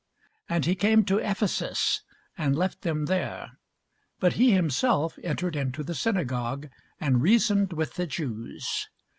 [0.49, 2.01] And he came to Ephesus,
[2.35, 3.59] and left them there:
[4.19, 8.89] but he himself entered into the synagogue, and reasoned with the Jews.